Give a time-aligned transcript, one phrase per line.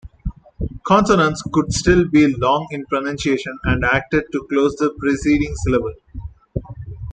[0.83, 5.93] Consonants could still be long in pronunciation and acted to close the preceding syllable.